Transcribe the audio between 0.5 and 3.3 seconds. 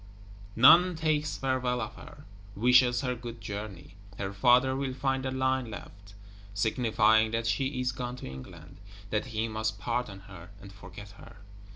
None takes farewell of her, wishes her